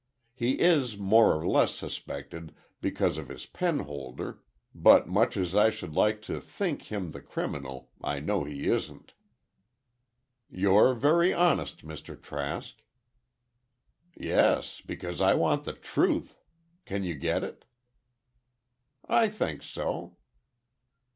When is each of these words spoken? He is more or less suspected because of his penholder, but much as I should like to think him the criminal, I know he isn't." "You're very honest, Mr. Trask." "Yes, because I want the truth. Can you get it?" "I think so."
He 0.33 0.53
is 0.53 0.97
more 0.97 1.35
or 1.39 1.47
less 1.47 1.75
suspected 1.75 2.55
because 2.81 3.19
of 3.19 3.27
his 3.29 3.45
penholder, 3.45 4.39
but 4.73 5.07
much 5.07 5.37
as 5.37 5.55
I 5.55 5.69
should 5.69 5.93
like 5.93 6.23
to 6.23 6.41
think 6.41 6.91
him 6.91 7.11
the 7.11 7.21
criminal, 7.21 7.91
I 8.03 8.19
know 8.19 8.43
he 8.43 8.65
isn't." 8.65 9.13
"You're 10.49 10.95
very 10.95 11.35
honest, 11.35 11.85
Mr. 11.85 12.19
Trask." 12.19 12.77
"Yes, 14.17 14.81
because 14.83 15.21
I 15.21 15.35
want 15.35 15.65
the 15.65 15.73
truth. 15.73 16.35
Can 16.85 17.03
you 17.03 17.13
get 17.13 17.43
it?" 17.43 17.65
"I 19.07 19.29
think 19.29 19.61
so." 19.61 20.17